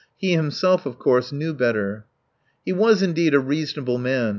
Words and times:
He 0.17 0.31
himself, 0.31 0.87
of 0.87 0.97
course, 0.97 1.31
knew 1.31 1.53
better. 1.53 2.05
He 2.65 2.73
was, 2.73 3.03
indeed, 3.03 3.35
a 3.35 3.39
reasonable 3.39 3.99
man. 3.99 4.29